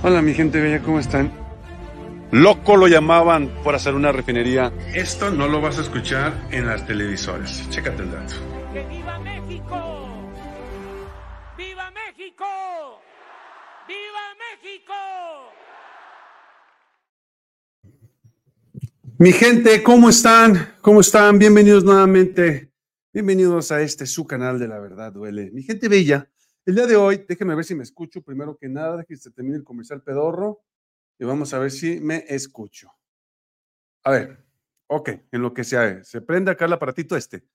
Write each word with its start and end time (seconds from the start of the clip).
Hola 0.00 0.22
mi 0.22 0.32
gente 0.32 0.60
bella, 0.60 0.80
¿cómo 0.80 1.00
están? 1.00 1.32
Loco 2.30 2.76
lo 2.76 2.86
llamaban 2.86 3.48
por 3.64 3.74
hacer 3.74 3.94
una 3.94 4.12
refinería. 4.12 4.72
Esto 4.94 5.28
no 5.32 5.48
lo 5.48 5.60
vas 5.60 5.76
a 5.78 5.82
escuchar 5.82 6.32
en 6.52 6.68
las 6.68 6.86
televisoras. 6.86 7.68
Chécate 7.68 8.04
el 8.04 8.12
dato. 8.12 8.34
¡Que 8.72 8.86
viva 8.86 9.18
México! 9.18 10.30
¡Viva 11.58 11.90
México! 11.90 12.44
¡Viva 13.88 14.36
México! 14.38 14.94
Mi 19.18 19.32
gente, 19.32 19.82
¿cómo 19.82 20.10
están? 20.10 20.74
¿Cómo 20.80 21.00
están? 21.00 21.40
Bienvenidos 21.40 21.82
nuevamente. 21.82 22.70
Bienvenidos 23.12 23.72
a 23.72 23.80
este 23.80 24.06
su 24.06 24.28
canal 24.28 24.60
de 24.60 24.68
La 24.68 24.78
Verdad 24.78 25.12
Duele. 25.12 25.50
Mi 25.50 25.64
gente 25.64 25.88
bella, 25.88 26.30
el 26.68 26.74
día 26.74 26.86
de 26.86 26.96
hoy, 26.96 27.24
déjenme 27.26 27.54
ver 27.54 27.64
si 27.64 27.74
me 27.74 27.82
escucho 27.82 28.20
primero 28.20 28.58
que 28.58 28.68
nada, 28.68 29.02
que 29.02 29.16
se 29.16 29.30
termine 29.30 29.56
el 29.56 29.64
comercial 29.64 30.02
pedorro 30.02 30.60
y 31.18 31.24
vamos 31.24 31.54
a 31.54 31.58
ver 31.58 31.70
si 31.70 31.98
me 31.98 32.26
escucho. 32.28 32.92
A 34.04 34.10
ver, 34.10 34.44
ok, 34.86 35.08
en 35.32 35.40
lo 35.40 35.54
que 35.54 35.64
sea, 35.64 36.04
se 36.04 36.20
prende 36.20 36.50
acá 36.50 36.66
el 36.66 36.74
aparatito 36.74 37.16
este. 37.16 37.48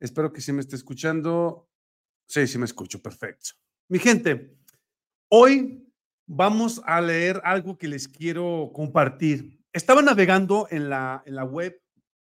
Espero 0.00 0.32
que 0.32 0.40
sí 0.40 0.52
me 0.52 0.60
esté 0.60 0.74
escuchando. 0.74 1.70
Sí, 2.26 2.48
sí 2.48 2.58
me 2.58 2.64
escucho, 2.64 3.00
perfecto. 3.00 3.50
Mi 3.88 4.00
gente, 4.00 4.58
hoy 5.30 5.88
vamos 6.26 6.82
a 6.84 7.00
leer 7.00 7.40
algo 7.44 7.78
que 7.78 7.86
les 7.86 8.08
quiero 8.08 8.72
compartir. 8.74 9.64
Estaba 9.72 10.02
navegando 10.02 10.66
en 10.68 10.90
la, 10.90 11.22
en 11.26 11.36
la 11.36 11.44
web, 11.44 11.80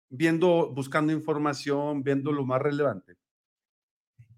viendo, 0.08 0.72
buscando 0.72 1.12
información, 1.12 2.04
viendo 2.04 2.30
lo 2.30 2.46
más 2.46 2.62
relevante. 2.62 3.16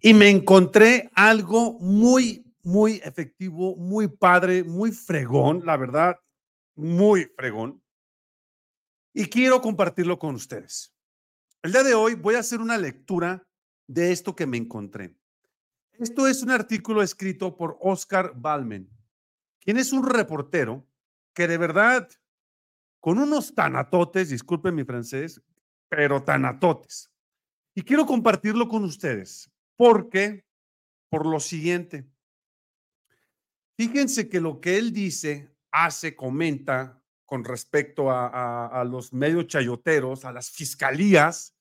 Y 0.01 0.15
me 0.15 0.30
encontré 0.30 1.11
algo 1.15 1.79
muy, 1.80 2.45
muy 2.62 3.01
efectivo, 3.05 3.77
muy 3.77 4.09
padre, 4.09 4.62
muy 4.62 4.92
fregón, 4.92 5.62
la 5.64 5.77
verdad, 5.77 6.17
muy 6.77 7.25
fregón. 7.36 7.83
Y 9.12 9.27
quiero 9.27 9.61
compartirlo 9.61 10.19
con 10.19 10.34
ustedes. 10.34 10.95
El 11.62 11.73
día 11.73 11.83
de 11.83 11.95
hoy 11.95 12.14
voy 12.14 12.36
a 12.36 12.41
hacer 12.41 12.61
una 12.61 12.78
lectura 12.78 13.45
de 13.89 14.12
esto 14.12 14.36
que 14.36 14.47
me 14.47 14.56
encontré. 14.56 15.17
Esto 15.98 16.28
es 16.28 16.42
un 16.42 16.51
artículo 16.51 17.03
escrito 17.03 17.56
por 17.56 17.77
Oscar 17.80 18.33
Balmen, 18.36 18.89
quien 19.58 19.78
es 19.78 19.92
un 19.92 20.08
reportero 20.08 20.86
que 21.34 21.48
de 21.48 21.58
verdad 21.58 22.08
con 23.01 23.19
unos 23.19 23.55
tanatotes, 23.55 24.30
disculpen 24.30 24.75
mi 24.75 24.84
francés, 24.84 25.41
pero 25.89 26.23
tanatotes. 26.23 27.11
Y 27.75 27.83
quiero 27.83 28.06
compartirlo 28.06 28.69
con 28.69 28.84
ustedes, 28.84 29.51
porque, 29.79 30.45
por 31.09 31.25
lo 31.25 31.39
siguiente, 31.39 32.05
fíjense 33.77 34.29
que 34.29 34.41
lo 34.41 34.61
que 34.61 34.77
él 34.77 34.93
dice, 34.93 35.55
hace, 35.70 36.17
comenta 36.17 37.01
con 37.25 37.45
respecto 37.45 38.11
a, 38.11 38.67
a, 38.67 38.85
los 38.85 39.12
medios 39.12 39.47
chayoteros, 39.47 40.25
a 40.25 40.33
las 40.33 40.51
fiscalías, 40.51 41.55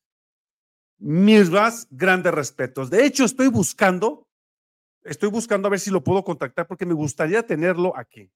mis 0.98 1.52
más 1.52 1.88
grandes 1.92 2.34
respetos. 2.34 2.90
De 2.90 3.06
hecho, 3.06 3.24
estoy 3.24 3.50
buscando, 3.50 4.28
estoy 5.04 5.30
buscando 5.30 5.68
a 5.68 5.72
ver 5.72 5.80
si 5.80 5.92
lo 5.92 6.04
puedo 6.04 6.24
contactar 6.24 6.66
porque 6.66 6.88
me 6.88 6.96
gustaría 6.96 7.46
tenerlo 7.46 7.96
aquí. 7.96 8.32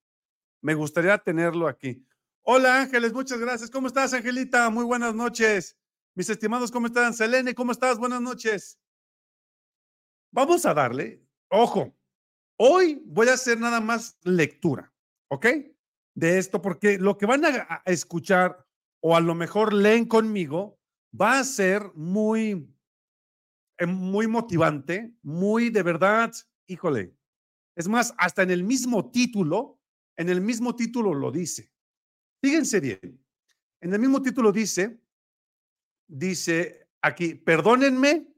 Me 0.61 0.75
gustaría 0.75 1.17
tenerlo 1.17 1.67
aquí. 1.67 2.05
Hola 2.43 2.81
Ángeles, 2.81 3.13
muchas 3.13 3.39
gracias. 3.39 3.71
¿Cómo 3.71 3.87
estás, 3.87 4.13
Angelita? 4.13 4.69
Muy 4.69 4.85
buenas 4.85 5.15
noches. 5.15 5.75
Mis 6.13 6.29
estimados, 6.29 6.69
¿cómo 6.69 6.85
están? 6.85 7.15
Selene, 7.15 7.55
¿cómo 7.55 7.71
estás? 7.71 7.97
Buenas 7.97 8.21
noches. 8.21 8.77
Vamos 10.33 10.65
a 10.65 10.73
darle, 10.73 11.21
ojo, 11.49 11.93
hoy 12.57 13.01
voy 13.05 13.27
a 13.27 13.33
hacer 13.33 13.59
nada 13.59 13.81
más 13.81 14.17
lectura, 14.23 14.93
¿ok? 15.29 15.45
De 16.15 16.37
esto, 16.37 16.61
porque 16.61 16.97
lo 16.97 17.17
que 17.17 17.25
van 17.25 17.43
a, 17.43 17.81
escuchar 17.85 18.65
o 19.01 19.17
a 19.17 19.19
lo 19.19 19.35
mejor 19.35 19.73
leen 19.73 20.05
conmigo 20.05 20.79
va 21.19 21.39
a 21.39 21.43
ser 21.43 21.91
muy, 21.95 22.73
eh, 23.77 23.85
muy 23.85 24.27
motivante, 24.27 25.13
muy 25.21 25.69
de 25.69 25.83
verdad, 25.83 26.31
híjole. 26.65 27.13
Es 27.75 27.89
más, 27.89 28.13
hasta 28.17 28.43
en 28.43 28.51
el 28.51 28.63
mismo 28.63 29.11
título, 29.11 29.81
en 30.15 30.29
el 30.29 30.39
mismo 30.39 30.77
título 30.77 31.13
lo 31.13 31.29
dice. 31.29 31.73
Fíjense 32.41 32.79
bien, 32.79 33.21
en 33.81 33.93
el 33.93 33.99
mismo 33.99 34.21
título 34.21 34.53
dice, 34.53 34.97
dice 36.07 36.87
aquí, 37.01 37.35
perdónenme 37.35 38.30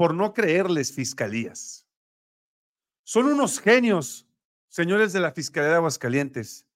por 0.00 0.14
no 0.14 0.32
creerles 0.32 0.94
fiscalías. 0.94 1.86
Son 3.04 3.26
unos 3.26 3.60
genios, 3.60 4.26
señores 4.70 5.12
de 5.12 5.20
la 5.20 5.30
Fiscalía 5.30 5.68
de 5.68 5.76
Aguascalientes. 5.76 6.66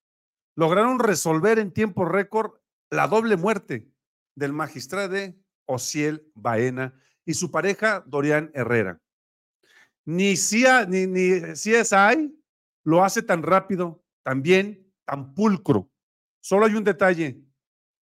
Lograron 0.55 0.99
resolver 0.99 1.59
en 1.59 1.73
tiempo 1.73 2.05
récord 2.05 2.61
la 2.91 3.09
doble 3.09 3.39
muerte 3.39 3.91
del 4.35 4.53
magistrado 4.53 5.17
Ociel 5.65 6.31
Baena 6.35 7.01
y 7.25 7.33
su 7.33 7.51
pareja 7.51 8.05
Dorian 8.07 8.51
Herrera. 8.53 9.01
Ni, 10.05 10.37
CIA, 10.37 10.85
ni, 10.85 11.07
ni 11.07 11.41
lo 12.83 13.05
hace 13.05 13.23
tan 13.23 13.43
rápido, 13.43 14.05
tan 14.23 14.43
bien, 14.43 14.93
tan 15.07 15.33
pulcro. 15.33 15.91
Solo 16.43 16.67
hay 16.67 16.75
un 16.75 16.85
detalle, 16.85 17.43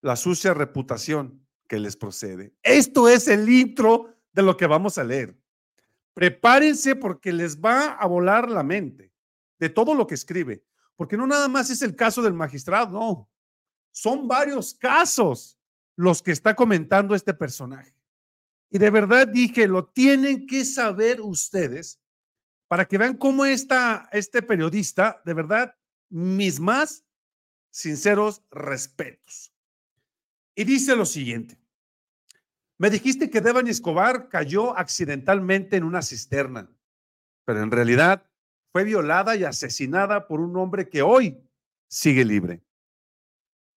la 0.00 0.16
sucia 0.16 0.52
reputación 0.52 1.46
que 1.68 1.78
les 1.78 1.96
procede. 1.96 2.56
Esto 2.64 3.08
es 3.08 3.28
el 3.28 3.48
intro 3.48 4.12
de 4.32 4.42
lo 4.42 4.56
que 4.56 4.66
vamos 4.66 4.98
a 4.98 5.04
leer. 5.04 5.36
Prepárense 6.14 6.94
porque 6.96 7.32
les 7.32 7.58
va 7.58 7.92
a 7.92 8.06
volar 8.06 8.50
la 8.50 8.62
mente 8.62 9.12
de 9.58 9.68
todo 9.68 9.94
lo 9.94 10.06
que 10.06 10.14
escribe, 10.14 10.64
porque 10.96 11.16
no 11.16 11.26
nada 11.26 11.48
más 11.48 11.70
es 11.70 11.82
el 11.82 11.96
caso 11.96 12.22
del 12.22 12.34
magistrado, 12.34 12.90
no. 12.92 13.30
Son 13.90 14.26
varios 14.26 14.74
casos 14.74 15.58
los 15.96 16.22
que 16.22 16.32
está 16.32 16.54
comentando 16.54 17.14
este 17.14 17.34
personaje. 17.34 17.94
Y 18.70 18.78
de 18.78 18.90
verdad 18.90 19.28
dije, 19.28 19.68
lo 19.68 19.86
tienen 19.86 20.46
que 20.46 20.64
saber 20.64 21.20
ustedes 21.20 22.00
para 22.68 22.86
que 22.86 22.96
vean 22.96 23.16
cómo 23.18 23.44
está 23.44 24.08
este 24.12 24.40
periodista, 24.40 25.20
de 25.26 25.34
verdad, 25.34 25.76
mis 26.08 26.58
más 26.58 27.04
sinceros 27.70 28.42
respetos. 28.50 29.52
Y 30.54 30.64
dice 30.64 30.96
lo 30.96 31.04
siguiente. 31.04 31.61
Me 32.82 32.90
dijiste 32.90 33.30
que 33.30 33.40
Devani 33.40 33.70
Escobar 33.70 34.28
cayó 34.28 34.76
accidentalmente 34.76 35.76
en 35.76 35.84
una 35.84 36.02
cisterna, 36.02 36.68
pero 37.44 37.62
en 37.62 37.70
realidad 37.70 38.28
fue 38.72 38.82
violada 38.82 39.36
y 39.36 39.44
asesinada 39.44 40.26
por 40.26 40.40
un 40.40 40.56
hombre 40.56 40.88
que 40.88 41.00
hoy 41.00 41.40
sigue 41.88 42.24
libre. 42.24 42.60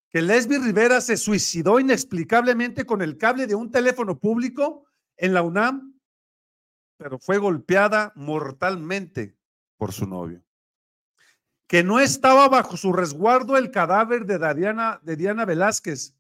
Que 0.10 0.24
Lesbi 0.24 0.58
Rivera 0.58 1.02
se 1.02 1.18
suicidó 1.18 1.80
inexplicablemente 1.80 2.88
con 2.88 3.04
el 3.04 3.20
cable 3.20 3.46
de 3.46 3.54
un 3.54 3.70
teléfono 3.70 4.18
público 4.18 4.88
en 5.18 5.36
la 5.36 5.44
UNAM, 5.44 6.00
pero 6.98 7.20
fue 7.20 7.38
golpeada 7.38 8.12
mortalmente 8.16 9.38
por 9.78 9.94
su 9.94 10.08
novio 10.08 10.42
que 11.68 11.84
no 11.84 12.00
estaba 12.00 12.48
bajo 12.48 12.76
su 12.76 12.92
resguardo 12.92 13.56
el 13.56 13.70
cadáver 13.70 14.26
de, 14.26 14.40
Diana, 14.56 15.00
de 15.04 15.16
Diana 15.16 15.46
Velázquez, 15.46 16.16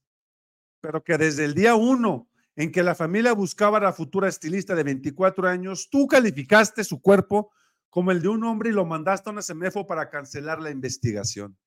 pero 0.81 1.03
que 1.03 1.17
desde 1.17 1.45
el 1.45 1.55
día 1.55 1.75
uno 1.75 2.27
en 2.55 2.71
que 2.71 2.83
la 2.83 2.95
familia 2.95 3.33
buscaba 3.33 3.77
a 3.77 3.81
la 3.81 3.93
futura 3.93 4.29
estilista 4.29 4.75
de 4.75 4.83
24 4.83 5.47
años, 5.47 5.89
tú 5.89 6.07
calificaste 6.07 6.83
su 6.83 7.01
cuerpo 7.01 7.51
como 7.89 8.11
el 8.11 8.21
de 8.21 8.29
un 8.29 8.43
hombre 8.43 8.69
y 8.69 8.73
lo 8.73 8.85
mandaste 8.85 9.29
a 9.29 9.33
una 9.33 9.41
semefo 9.41 9.85
para 9.85 10.09
cancelar 10.09 10.61
la 10.61 10.69
investigación. 10.69 11.57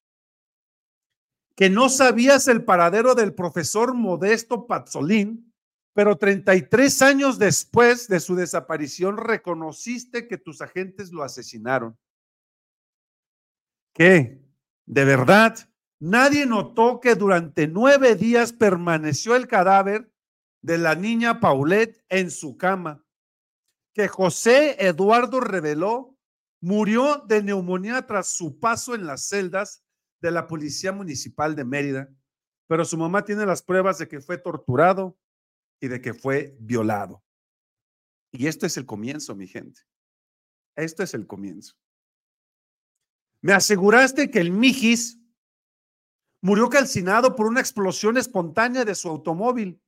Que 1.54 1.68
no 1.68 1.88
sabías 1.88 2.48
el 2.48 2.64
paradero 2.64 3.14
del 3.14 3.34
profesor 3.34 3.94
Modesto 3.94 4.66
Pazzolín, 4.66 5.52
pero 5.92 6.16
33 6.16 7.02
años 7.02 7.38
después 7.38 8.08
de 8.08 8.20
su 8.20 8.36
desaparición 8.36 9.16
reconociste 9.16 10.28
que 10.28 10.38
tus 10.38 10.60
agentes 10.60 11.12
lo 11.12 11.22
asesinaron. 11.22 11.98
Que 13.92 14.40
de 14.86 15.04
verdad 15.04 15.58
nadie 15.98 16.46
notó 16.46 17.00
que 17.00 17.14
durante 17.14 17.66
nueve 17.66 18.14
días 18.14 18.52
permaneció 18.52 19.34
el 19.34 19.48
cadáver 19.48 20.08
de 20.62 20.78
la 20.78 20.94
niña 20.94 21.40
Paulette 21.40 22.04
en 22.08 22.30
su 22.30 22.56
cama, 22.56 23.04
que 23.94 24.08
José 24.08 24.76
Eduardo 24.86 25.40
reveló 25.40 26.18
murió 26.60 27.24
de 27.26 27.42
neumonía 27.42 28.06
tras 28.06 28.28
su 28.28 28.58
paso 28.58 28.94
en 28.94 29.06
las 29.06 29.28
celdas 29.28 29.84
de 30.20 30.30
la 30.30 30.46
Policía 30.46 30.92
Municipal 30.92 31.54
de 31.54 31.64
Mérida, 31.64 32.08
pero 32.66 32.84
su 32.84 32.98
mamá 32.98 33.24
tiene 33.24 33.46
las 33.46 33.62
pruebas 33.62 33.98
de 33.98 34.08
que 34.08 34.20
fue 34.20 34.38
torturado 34.38 35.16
y 35.80 35.88
de 35.88 36.00
que 36.00 36.14
fue 36.14 36.56
violado. 36.60 37.22
Y 38.32 38.46
esto 38.46 38.66
es 38.66 38.76
el 38.76 38.84
comienzo, 38.84 39.34
mi 39.34 39.46
gente. 39.46 39.82
Esto 40.76 41.02
es 41.02 41.14
el 41.14 41.26
comienzo. 41.26 41.74
Me 43.40 43.52
aseguraste 43.52 44.30
que 44.30 44.40
el 44.40 44.50
Mijis 44.50 45.18
murió 46.42 46.68
calcinado 46.68 47.36
por 47.36 47.46
una 47.46 47.60
explosión 47.60 48.16
espontánea 48.16 48.84
de 48.84 48.94
su 48.94 49.08
automóvil, 49.08 49.80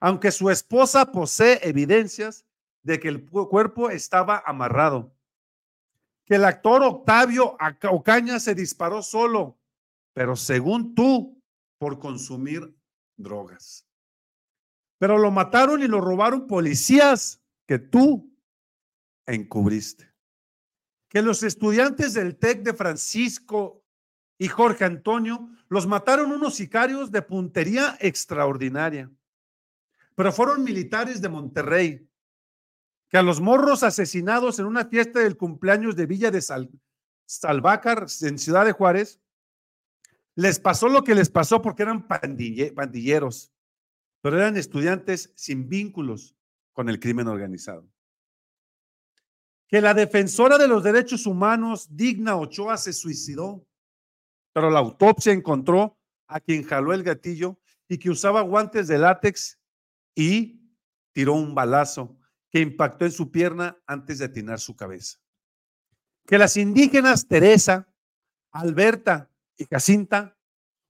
aunque 0.00 0.30
su 0.30 0.50
esposa 0.50 1.10
posee 1.12 1.60
evidencias 1.62 2.44
de 2.82 3.00
que 3.00 3.08
el 3.08 3.24
cuerpo 3.28 3.90
estaba 3.90 4.42
amarrado. 4.46 5.12
que 6.24 6.34
el 6.34 6.44
actor 6.44 6.82
Octavio 6.82 7.56
Ocaña 7.88 8.40
se 8.40 8.54
disparó 8.54 9.00
solo, 9.00 9.56
pero 10.12 10.34
según 10.34 10.92
tú, 10.92 11.40
por 11.78 12.00
consumir 12.00 12.74
drogas. 13.16 13.86
Pero 14.98 15.18
lo 15.18 15.30
mataron 15.30 15.82
y 15.82 15.86
lo 15.86 16.00
robaron 16.00 16.48
policías 16.48 17.40
que 17.66 17.78
tú 17.78 18.28
encubriste. 19.26 20.12
Que 21.08 21.22
los 21.22 21.42
estudiantes 21.42 22.14
del 22.14 22.36
TEC 22.36 22.62
de 22.62 22.74
Francisco 22.74 23.84
y 24.38 24.48
Jorge 24.48 24.84
Antonio 24.84 25.48
los 25.68 25.86
mataron 25.86 26.32
unos 26.32 26.54
sicarios 26.54 27.10
de 27.10 27.22
puntería 27.22 27.96
extraordinaria. 28.00 29.10
Pero 30.16 30.32
fueron 30.32 30.64
militares 30.64 31.20
de 31.20 31.28
Monterrey 31.28 32.10
que 33.08 33.18
a 33.18 33.22
los 33.22 33.40
morros 33.40 33.84
asesinados 33.84 34.58
en 34.58 34.66
una 34.66 34.86
fiesta 34.86 35.20
del 35.20 35.36
cumpleaños 35.36 35.94
de 35.94 36.06
Villa 36.06 36.30
de 36.30 36.42
Salvácar 37.26 38.06
en 38.22 38.38
Ciudad 38.38 38.64
de 38.64 38.72
Juárez 38.72 39.20
les 40.34 40.58
pasó 40.58 40.88
lo 40.88 41.04
que 41.04 41.14
les 41.14 41.30
pasó 41.30 41.62
porque 41.62 41.82
eran 41.82 42.08
pandilleros, 42.08 43.52
pero 44.20 44.36
eran 44.36 44.56
estudiantes 44.56 45.32
sin 45.34 45.68
vínculos 45.68 46.34
con 46.72 46.88
el 46.88 46.98
crimen 46.98 47.28
organizado. 47.28 47.88
Que 49.68 49.80
la 49.80 49.94
defensora 49.94 50.58
de 50.58 50.68
los 50.68 50.82
derechos 50.82 51.26
humanos, 51.26 51.88
Digna 51.90 52.36
Ochoa, 52.36 52.76
se 52.76 52.92
suicidó, 52.92 53.66
pero 54.52 54.70
la 54.70 54.78
autopsia 54.78 55.32
encontró 55.32 55.98
a 56.26 56.40
quien 56.40 56.64
jaló 56.64 56.92
el 56.92 57.02
gatillo 57.02 57.58
y 57.88 57.98
que 57.98 58.10
usaba 58.10 58.42
guantes 58.42 58.88
de 58.88 58.98
látex 58.98 59.58
y 60.16 60.72
tiró 61.12 61.34
un 61.34 61.54
balazo 61.54 62.18
que 62.50 62.60
impactó 62.60 63.04
en 63.04 63.12
su 63.12 63.30
pierna 63.30 63.78
antes 63.86 64.18
de 64.18 64.24
atinar 64.24 64.58
su 64.58 64.74
cabeza. 64.74 65.18
Que 66.26 66.38
las 66.38 66.56
indígenas 66.56 67.28
Teresa, 67.28 67.88
Alberta 68.50 69.30
y 69.56 69.66
Jacinta 69.66 70.36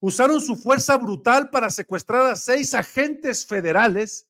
usaron 0.00 0.40
su 0.40 0.56
fuerza 0.56 0.96
brutal 0.96 1.50
para 1.50 1.68
secuestrar 1.68 2.30
a 2.30 2.36
seis 2.36 2.72
agentes 2.72 3.44
federales 3.44 4.28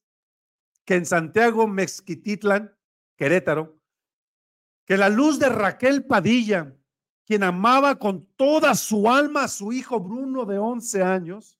que 0.84 0.94
en 0.94 1.04
Santiago, 1.04 1.66
Mezquititlan, 1.66 2.74
Querétaro, 3.16 3.78
que 4.86 4.96
la 4.96 5.08
luz 5.08 5.38
de 5.38 5.48
Raquel 5.48 6.06
Padilla, 6.06 6.74
quien 7.26 7.42
amaba 7.42 7.98
con 7.98 8.24
toda 8.36 8.74
su 8.74 9.10
alma 9.10 9.44
a 9.44 9.48
su 9.48 9.72
hijo 9.72 10.00
Bruno 10.00 10.46
de 10.46 10.58
11 10.58 11.02
años, 11.02 11.58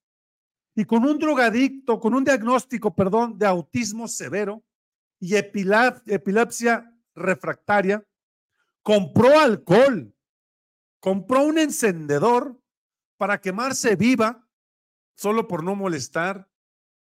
y 0.78 0.84
con 0.84 1.06
un 1.06 1.18
drogadicto, 1.18 1.98
con 1.98 2.14
un 2.14 2.22
diagnóstico, 2.22 2.94
perdón, 2.94 3.38
de 3.38 3.46
autismo 3.46 4.06
severo 4.06 4.62
y 5.18 5.34
epilepsia 5.34 6.94
refractaria, 7.14 8.06
compró 8.82 9.40
alcohol, 9.40 10.14
compró 11.00 11.44
un 11.44 11.58
encendedor 11.58 12.60
para 13.16 13.40
quemarse 13.40 13.96
viva 13.96 14.46
solo 15.14 15.48
por 15.48 15.64
no 15.64 15.74
molestar 15.74 16.46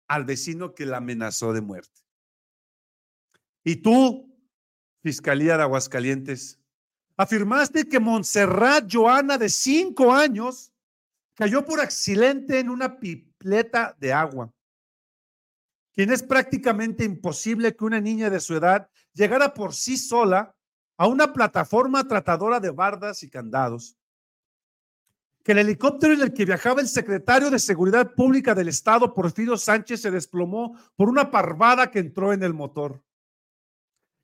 al 0.08 0.24
vecino 0.24 0.74
que 0.74 0.86
la 0.86 0.96
amenazó 0.96 1.52
de 1.52 1.60
muerte. 1.60 2.00
Y 3.62 3.76
tú, 3.76 4.34
Fiscalía 5.02 5.58
de 5.58 5.64
Aguascalientes, 5.64 6.58
afirmaste 7.14 7.86
que 7.86 8.00
Montserrat 8.00 8.90
Joana, 8.90 9.36
de 9.36 9.50
cinco 9.50 10.14
años, 10.14 10.72
cayó 11.34 11.62
por 11.66 11.80
accidente 11.80 12.58
en 12.58 12.70
una 12.70 12.98
de 13.46 14.12
agua, 14.12 14.52
quien 15.92 16.12
es 16.12 16.22
prácticamente 16.22 17.04
imposible 17.04 17.74
que 17.74 17.84
una 17.84 18.00
niña 18.00 18.28
de 18.28 18.40
su 18.40 18.54
edad 18.54 18.90
llegara 19.12 19.54
por 19.54 19.74
sí 19.74 19.96
sola 19.96 20.54
a 20.96 21.06
una 21.06 21.32
plataforma 21.32 22.06
tratadora 22.06 22.60
de 22.60 22.70
bardas 22.70 23.22
y 23.22 23.30
candados 23.30 23.96
que 25.46 25.52
el 25.52 25.58
helicóptero 25.58 26.12
en 26.12 26.22
el 26.22 26.32
que 26.32 26.44
viajaba 26.44 26.80
el 26.80 26.88
secretario 26.88 27.50
de 27.50 27.60
Seguridad 27.60 28.14
Pública 28.14 28.52
del 28.52 28.66
Estado, 28.66 29.14
Porfirio 29.14 29.56
Sánchez, 29.56 30.00
se 30.00 30.10
desplomó 30.10 30.76
por 30.96 31.08
una 31.08 31.30
parvada 31.30 31.88
que 31.88 32.00
entró 32.00 32.32
en 32.32 32.42
el 32.42 32.52
motor. 32.52 33.00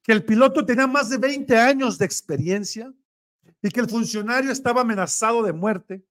Que 0.03 0.11
el 0.11 0.25
piloto 0.25 0.67
tenía 0.67 0.89
más 0.89 1.11
de 1.11 1.19
20 1.19 1.57
años 1.57 1.97
de 1.97 2.07
experiencia 2.07 2.93
y 3.63 3.69
que 3.69 3.79
el 3.79 3.89
funcionario 3.89 4.51
estaba 4.51 4.81
amenazado 4.81 5.45
de 5.45 5.53
muerte 5.53 6.05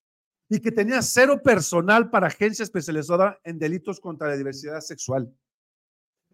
y 0.53 0.59
que 0.59 0.74
tenía 0.74 1.01
cero 1.01 1.42
personal 1.42 2.09
para 2.09 2.27
agencia 2.27 2.63
especializada 2.63 3.39
en 3.45 3.57
delitos 3.57 4.01
contra 4.01 4.27
la 4.27 4.36
diversidad 4.36 4.81
sexual. 4.81 5.33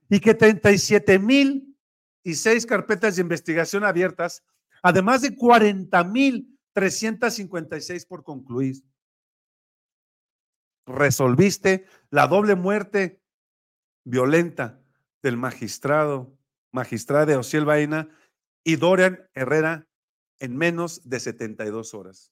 Y 0.09 0.19
que 0.19 0.33
37 0.33 1.19
mil 1.19 1.77
y 2.23 2.33
seis 2.33 2.65
carpetas 2.65 3.15
de 3.15 3.21
investigación 3.21 3.83
abiertas, 3.83 4.43
además 4.81 5.21
de 5.21 5.35
40 5.35 6.03
mil 6.05 6.59
356 6.73 8.07
por 8.07 8.23
concluir. 8.23 8.77
Resolviste 10.87 11.85
la 12.09 12.25
doble 12.25 12.55
muerte 12.55 13.21
violenta 14.03 14.81
del 15.21 15.37
magistrado, 15.37 16.35
magistrada 16.71 17.37
Ociel 17.37 17.65
Baena 17.65 18.09
y 18.63 18.77
Dorian 18.77 19.29
Herrera 19.35 19.87
en 20.39 20.57
menos 20.57 21.07
de 21.07 21.19
72 21.19 21.93
horas. 21.93 22.31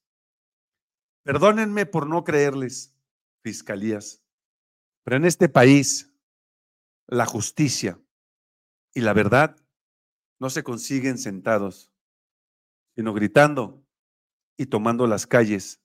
Perdónenme 1.25 1.88
por 1.88 2.07
no 2.07 2.24
creerles, 2.24 2.94
fiscalías, 3.42 4.24
pero 5.04 5.18
en 5.18 5.25
este 5.25 5.50
país 5.50 6.13
la 7.07 7.25
justicia 7.25 8.00
y 8.94 9.01
la 9.01 9.13
verdad 9.13 9.57
no 10.39 10.51
se 10.51 10.63
consiguen 10.63 11.18
sentados, 11.18 11.92
sino 12.95 13.12
gritando 13.12 13.83
y 14.56 14.68
tomando 14.68 15.07
las 15.07 15.25
calles 15.25 15.81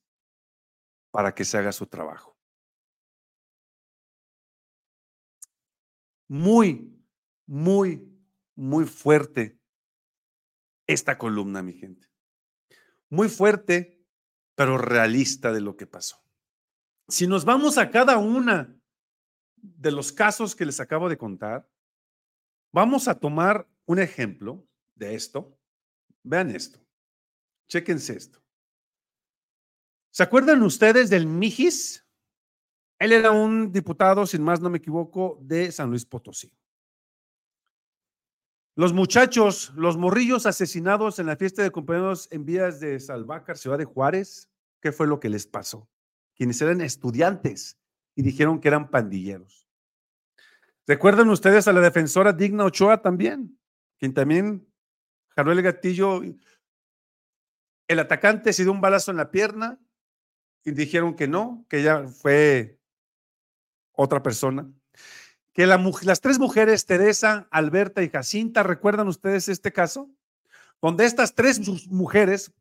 para 1.10 1.34
que 1.34 1.46
se 1.46 1.56
haga 1.56 1.72
su 1.72 1.86
trabajo. 1.86 2.36
Muy, 6.28 7.02
muy, 7.46 8.06
muy 8.56 8.84
fuerte 8.84 9.58
esta 10.86 11.16
columna, 11.16 11.62
mi 11.62 11.72
gente. 11.72 12.08
Muy 13.08 13.31
fuerte, 13.31 14.00
pero 14.60 14.76
realista 14.76 15.52
de 15.52 15.62
lo 15.62 15.74
que 15.74 15.86
pasó. 15.86 16.22
Si 17.08 17.26
nos 17.26 17.46
vamos 17.46 17.78
a 17.78 17.90
cada 17.90 18.18
una 18.18 18.78
de 19.56 19.90
los 19.90 20.12
casos 20.12 20.54
que 20.54 20.66
les 20.66 20.80
acabo 20.80 21.08
de 21.08 21.16
contar, 21.16 21.66
vamos 22.70 23.08
a 23.08 23.18
tomar 23.18 23.66
un 23.86 24.00
ejemplo 24.00 24.68
de 24.94 25.14
esto. 25.14 25.58
Vean 26.22 26.50
esto. 26.50 26.78
Chéquense 27.70 28.14
esto. 28.14 28.43
¿Se 30.10 30.24
acuerdan 30.24 30.62
ustedes 30.62 31.08
del 31.08 31.24
Mijis? 31.24 32.06
Él 32.98 33.12
era 33.12 33.31
un 33.31 33.72
diputado, 33.72 34.26
sin 34.26 34.43
más 34.43 34.60
no 34.60 34.69
me 34.69 34.76
equivoco, 34.76 35.38
de 35.40 35.72
San 35.72 35.88
Luis 35.88 36.05
Potosí. 36.05 36.52
Los 38.76 38.93
muchachos, 38.93 39.72
los 39.74 39.96
morrillos 39.96 40.44
asesinados 40.44 41.19
en 41.19 41.29
la 41.29 41.36
fiesta 41.36 41.62
de 41.62 41.70
compañeros 41.70 42.29
en 42.31 42.44
vías 42.44 42.79
de 42.79 43.00
Salvácar, 43.00 43.56
Ciudad 43.56 43.79
de 43.79 43.86
Juárez, 43.86 44.49
¿qué 44.81 44.93
fue 44.93 45.06
lo 45.06 45.20
que 45.20 45.29
les 45.29 45.46
pasó? 45.46 45.89
Quienes 46.34 46.60
eran 46.63 46.81
estudiantes 46.81 47.79
y 48.15 48.22
dijeron 48.22 48.60
que 48.60 48.69
eran 48.69 48.91
pandilleros. 48.91 49.67
¿Recuerdan 50.87 51.29
ustedes 51.31 51.69
a 51.69 51.72
la 51.72 51.81
defensora 51.81 52.32
Digna 52.32 52.65
Ochoa 52.65 53.03
también? 53.03 53.58
Quien 53.99 54.15
también 54.15 54.67
jaló 55.29 55.53
el 55.53 55.63
gatillo. 55.63 56.22
El 57.87 57.99
atacante 57.99 58.53
se 58.53 58.63
dio 58.63 58.72
un 58.72 58.81
balazo 58.81 59.10
en 59.10 59.17
la 59.17 59.31
pierna, 59.31 59.79
y 60.65 60.72
dijeron 60.72 61.15
que 61.15 61.29
no, 61.29 61.65
que 61.69 61.81
ella 61.81 62.06
fue 62.08 62.79
otra 63.93 64.22
persona. 64.22 64.70
Que 65.53 65.67
las 65.67 66.20
tres 66.20 66.39
mujeres, 66.39 66.87
Teresa, 66.87 67.49
Alberta 67.51 68.03
y 68.03 68.08
Jacinta, 68.08 68.63
¿recuerdan 68.63 69.08
ustedes 69.08 69.49
este 69.49 69.72
caso? 69.72 70.10
Donde 70.81 71.05
estas 71.05 71.34
tres 71.34 71.89
mujeres 71.89 72.53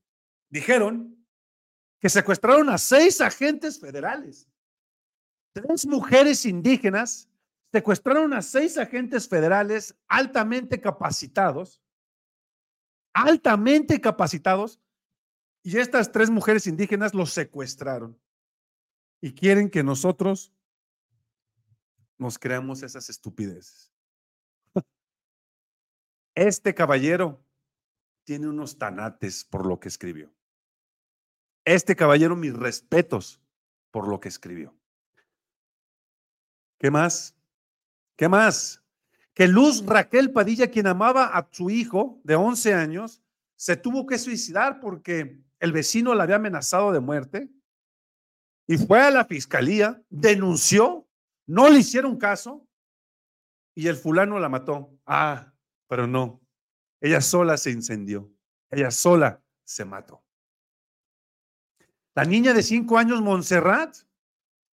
dijeron 0.49 1.18
que 1.99 2.09
secuestraron 2.09 2.69
a 2.69 2.77
seis 2.77 3.21
agentes 3.21 3.79
federales. 3.79 4.49
Tres 5.53 5.85
mujeres 5.85 6.45
indígenas 6.45 7.29
secuestraron 7.71 8.33
a 8.33 8.41
seis 8.41 8.77
agentes 8.77 9.27
federales 9.27 9.95
altamente 10.07 10.79
capacitados, 10.79 11.81
altamente 13.13 13.99
capacitados, 13.99 14.79
y 15.61 15.77
estas 15.77 16.11
tres 16.11 16.29
mujeres 16.29 16.67
indígenas 16.67 17.13
los 17.13 17.31
secuestraron 17.31 18.17
y 19.21 19.33
quieren 19.33 19.69
que 19.69 19.83
nosotros 19.83 20.53
nos 22.17 22.39
creamos 22.39 22.83
esas 22.83 23.09
estupideces. 23.09 23.91
Este 26.35 26.73
caballero 26.73 27.43
tiene 28.23 28.47
unos 28.47 28.77
tanates 28.77 29.43
por 29.43 29.65
lo 29.65 29.79
que 29.79 29.89
escribió. 29.89 30.33
Este 31.65 31.95
caballero, 31.95 32.35
mis 32.35 32.53
respetos 32.53 33.41
por 33.91 34.07
lo 34.07 34.19
que 34.19 34.29
escribió. 34.29 34.75
¿Qué 36.79 36.91
más? 36.91 37.35
¿Qué 38.15 38.27
más? 38.27 38.81
Que 39.33 39.47
Luz 39.47 39.85
Raquel 39.85 40.31
Padilla, 40.31 40.69
quien 40.69 40.87
amaba 40.87 41.25
a 41.25 41.47
su 41.51 41.69
hijo 41.69 42.19
de 42.23 42.35
11 42.35 42.73
años, 42.73 43.21
se 43.55 43.75
tuvo 43.75 44.05
que 44.05 44.17
suicidar 44.17 44.79
porque 44.79 45.41
el 45.59 45.71
vecino 45.71 46.15
la 46.15 46.23
había 46.23 46.37
amenazado 46.37 46.91
de 46.91 46.99
muerte 46.99 47.49
y 48.67 48.77
fue 48.77 49.01
a 49.01 49.11
la 49.11 49.25
fiscalía, 49.25 50.01
denunció, 50.09 51.07
no 51.47 51.69
le 51.69 51.79
hicieron 51.79 52.17
caso 52.17 52.67
y 53.75 53.87
el 53.87 53.95
fulano 53.95 54.39
la 54.39 54.47
mató. 54.47 54.97
Ah, 55.05 55.53
pero 55.87 56.07
no, 56.07 56.41
ella 57.01 57.19
sola 57.19 57.57
se 57.57 57.71
incendió, 57.71 58.31
ella 58.69 58.91
sola 58.91 59.41
se 59.65 59.85
mató. 59.85 60.23
La 62.15 62.25
niña 62.25 62.53
de 62.53 62.63
cinco 62.63 62.97
años, 62.97 63.21
Montserrat, 63.21 63.95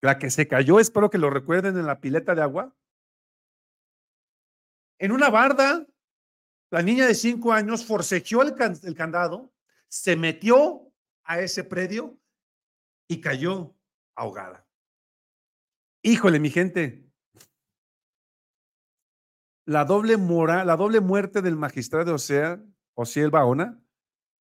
la 0.01 0.17
que 0.19 0.29
se 0.29 0.47
cayó, 0.47 0.79
espero 0.79 1.09
que 1.09 1.17
lo 1.17 1.29
recuerden 1.29 1.77
en 1.77 1.85
la 1.85 1.99
pileta 1.99 2.35
de 2.35 2.41
agua. 2.41 2.75
En 4.99 5.11
una 5.11 5.29
barda, 5.29 5.85
la 6.71 6.81
niña 6.81 7.05
de 7.05 7.15
cinco 7.15 7.53
años 7.53 7.85
forcejeó 7.85 8.41
el, 8.41 8.55
candado, 8.95 9.53
se 9.87 10.15
metió 10.15 10.91
a 11.23 11.39
ese 11.39 11.63
predio 11.63 12.17
y 13.07 13.21
cayó 13.21 13.75
ahogada. 14.15 14.67
Híjole, 16.01 16.39
mi 16.39 16.49
gente, 16.49 17.09
la 19.65 19.85
doble, 19.85 20.17
mora, 20.17 20.63
la 20.63 20.75
doble 20.75 21.01
muerte 21.01 21.41
del 21.41 21.55
magistrado 21.55 22.15
Osiel 22.93 23.31
Baona, 23.31 23.81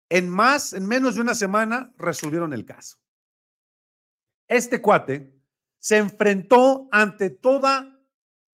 en 0.09 0.29
más, 0.29 0.73
en 0.73 0.87
menos 0.87 1.17
de 1.17 1.21
una 1.21 1.35
semana, 1.35 1.93
resolvieron 1.99 2.53
el 2.53 2.65
caso. 2.65 2.99
Este 4.49 4.81
cuate 4.81 5.35
se 5.79 5.99
enfrentó 5.99 6.89
ante 6.93 7.31
toda 7.31 8.01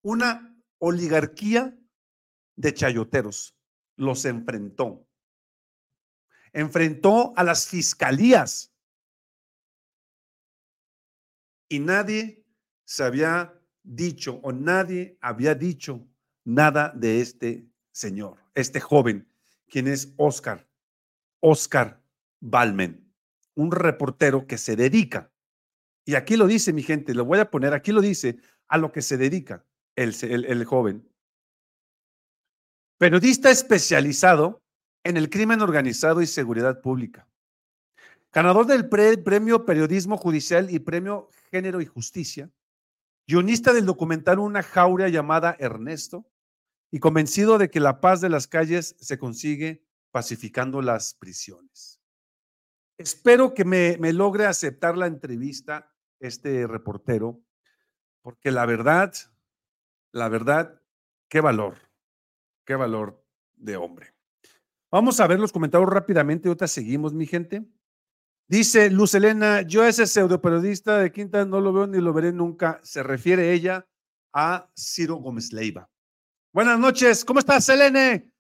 una 0.03 0.59
oligarquía 0.79 1.79
de 2.57 2.75
chayoteros. 2.75 3.55
Los 3.97 4.25
enfrentó. 4.25 5.07
Enfrentó 6.53 7.33
a 7.37 7.45
las 7.45 7.69
fiscalías. 7.69 8.73
Y 11.69 11.79
nadie 11.79 12.45
se 12.85 13.05
había 13.05 13.59
dicho 13.83 14.41
o 14.43 14.53
nadie 14.53 15.19
había 15.21 15.55
dicho 15.55 16.07
nada 16.45 16.93
de 16.95 17.21
este 17.21 17.67
señor, 17.93 18.39
este 18.55 18.81
joven, 18.81 19.31
quien 19.69 19.89
es 19.89 20.13
Oscar 20.17 20.67
Oscar 21.43 22.01
Balmen, 22.41 23.13
un 23.55 23.73
reportero 23.73 24.47
que 24.47 24.57
se 24.59 24.77
dedica, 24.77 25.33
y 26.05 26.15
aquí 26.15 26.37
lo 26.37 26.47
dice 26.47 26.73
mi 26.73 26.83
gente, 26.83 27.15
lo 27.15 27.25
voy 27.25 27.39
a 27.39 27.51
poner, 27.51 27.75
aquí 27.75 27.93
lo 27.93 28.01
dice, 28.01 28.39
a 28.69 28.79
lo 28.79 28.93
que 28.93 29.03
se 29.03 29.17
dedica 29.17 29.65
el, 29.97 30.15
el, 30.23 30.65
joven. 30.65 31.09
Periodista 32.99 33.51
especializado 33.51 34.63
en 35.05 35.17
el 35.17 35.31
crimen 35.31 35.61
organizado 35.61 36.23
y 36.23 36.27
seguridad 36.27 36.81
pública. 36.81 37.29
Ganador 38.33 38.67
del 38.67 38.89
Premio 38.89 39.65
Periodismo 39.67 40.17
Judicial 40.17 40.71
y 40.71 40.79
Premio 40.79 41.29
Género 41.51 41.81
y 41.81 41.87
Justicia. 41.87 42.51
Guionista 43.27 43.73
del 43.73 43.85
documental 43.85 44.39
Una 44.39 44.63
jauria 44.63 45.09
llamada 45.09 45.57
Ernesto. 45.59 46.25
Y 46.91 46.99
convencido 46.99 47.59
de 47.59 47.71
que 47.71 47.81
la 47.81 48.01
paz 48.01 48.21
de 48.21 48.29
las 48.29 48.47
calles 48.47 48.97
se 48.99 49.19
consigue 49.19 49.83
pacificando 50.13 50.81
las 50.83 51.15
prisiones. 51.15 52.01
Espero 52.99 53.55
que 53.55 53.65
me, 53.65 53.97
logre 54.13 54.47
aceptar 54.47 54.97
la 54.97 55.07
entrevista 55.07 55.93
este 56.21 56.69
reportero, 56.69 57.43
porque 58.21 58.53
la 58.53 58.65
verdad, 58.65 59.13
la 60.13 60.29
verdad, 60.29 60.81
qué 61.29 61.41
valor, 61.41 61.79
qué 62.65 62.77
valor 62.77 63.25
de 63.57 63.77
hombre. 63.77 64.15
Vamos 64.93 65.19
a 65.19 65.27
ver 65.27 65.41
los 65.41 65.51
comentarios 65.51 65.91
rápidamente, 65.91 66.49
ahorita 66.49 66.69
seguimos, 66.69 67.15
mi 67.15 67.27
gente. 67.27 67.67
Dice 68.47 68.91
Luz 68.91 69.15
Elena, 69.15 69.63
yo 69.63 69.85
ese 69.85 70.07
pseudo 70.07 70.41
periodista 70.41 70.99
de 70.99 71.11
Quinta 71.11 71.45
no 71.47 71.61
lo 71.61 71.73
veo 71.73 71.87
ni 71.87 71.99
lo 71.99 72.13
veré 72.13 72.33
nunca. 72.33 72.79
Se 72.85 73.03
refiere 73.03 73.53
ella 73.53 73.89
a 74.33 74.71
Ciro 74.77 75.17
Gómez 75.17 75.53
Leiva. 75.53 75.89
Buenas 76.53 76.79
noches, 76.79 77.25
¿cómo 77.25 77.41
estás, 77.41 77.65
Selene? 77.65 78.32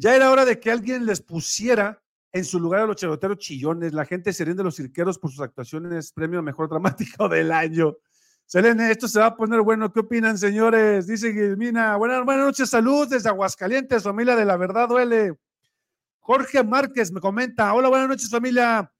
Ya 0.00 0.14
era 0.14 0.30
hora 0.30 0.44
de 0.44 0.60
que 0.60 0.70
alguien 0.70 1.04
les 1.06 1.20
pusiera 1.20 2.00
en 2.32 2.44
su 2.44 2.60
lugar 2.60 2.82
a 2.82 2.86
los 2.86 2.94
charoteros 2.94 3.38
chillones. 3.38 3.92
La 3.92 4.04
gente 4.04 4.32
se 4.32 4.44
de 4.44 4.62
los 4.62 4.76
cirqueros 4.76 5.18
por 5.18 5.32
sus 5.32 5.40
actuaciones, 5.40 6.12
premio 6.12 6.40
mejor 6.40 6.68
dramático 6.68 7.28
del 7.28 7.50
año. 7.50 7.96
Selene, 8.46 8.92
esto 8.92 9.08
se 9.08 9.18
va 9.18 9.26
a 9.26 9.36
poner 9.36 9.60
bueno. 9.60 9.92
¿Qué 9.92 10.00
opinan, 10.00 10.38
señores? 10.38 11.08
Dice 11.08 11.32
Guilmina. 11.32 11.96
Buenas, 11.96 12.24
buenas 12.24 12.46
noches, 12.46 12.70
salud 12.70 13.08
desde 13.08 13.28
Aguascalientes, 13.28 14.04
familia 14.04 14.36
de 14.36 14.44
la 14.44 14.56
verdad 14.56 14.88
duele. 14.88 15.34
Jorge 16.20 16.62
Márquez 16.62 17.10
me 17.10 17.20
comenta. 17.20 17.74
Hola, 17.74 17.88
buenas 17.88 18.08
noches, 18.08 18.30
familia. 18.30 18.90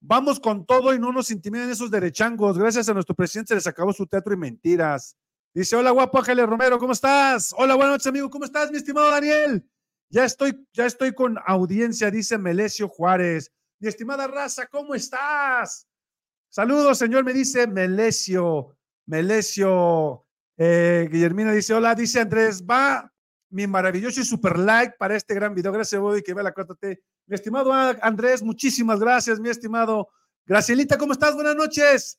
Vamos 0.00 0.40
con 0.40 0.66
todo 0.66 0.92
y 0.92 0.98
no 0.98 1.12
nos 1.12 1.30
intimiden 1.30 1.70
esos 1.70 1.92
derechangos. 1.92 2.58
Gracias 2.58 2.88
a 2.88 2.94
nuestro 2.94 3.14
presidente 3.14 3.54
les 3.54 3.68
acabó 3.68 3.92
su 3.92 4.04
teatro 4.04 4.34
y 4.34 4.36
mentiras. 4.36 5.16
Dice, 5.54 5.76
hola 5.76 5.92
guapo 5.92 6.18
Ángeles 6.18 6.46
Romero, 6.46 6.78
¿cómo 6.78 6.92
estás? 6.92 7.54
Hola, 7.56 7.74
buenas 7.76 7.94
noches, 7.94 8.06
amigo, 8.08 8.30
¿cómo 8.30 8.44
estás, 8.44 8.70
mi 8.70 8.78
estimado 8.78 9.10
Daniel? 9.10 9.64
Ya 10.10 10.24
estoy, 10.24 10.66
ya 10.72 10.86
estoy 10.86 11.14
con 11.14 11.38
audiencia, 11.46 12.10
dice 12.10 12.36
Melesio 12.36 12.88
Juárez. 12.88 13.52
Mi 13.78 13.88
estimada 13.88 14.26
raza, 14.26 14.66
¿cómo 14.66 14.94
estás? 14.94 15.86
Saludos, 16.48 16.98
señor, 16.98 17.24
me 17.24 17.32
dice 17.32 17.68
Melesio. 17.68 18.76
Melesio. 19.06 20.26
Eh, 20.56 21.08
Guillermina 21.10 21.52
dice, 21.52 21.74
hola, 21.74 21.94
dice 21.94 22.20
Andrés, 22.20 22.62
va 22.68 23.10
mi 23.50 23.66
maravilloso 23.66 24.20
y 24.20 24.24
super 24.24 24.58
like 24.58 24.96
para 24.98 25.16
este 25.16 25.32
gran 25.32 25.54
video. 25.54 25.72
Gracias, 25.72 26.00
Body, 26.00 26.22
que 26.22 26.34
ve 26.34 26.42
la 26.42 26.52
4T. 26.52 27.00
Mi 27.26 27.34
estimado 27.34 27.72
Andrés, 27.72 28.42
muchísimas 28.42 28.98
gracias, 28.98 29.38
mi 29.38 29.48
estimado. 29.48 30.08
Gracielita, 30.44 30.98
¿cómo 30.98 31.12
estás? 31.12 31.34
Buenas 31.34 31.54
noches. 31.54 32.18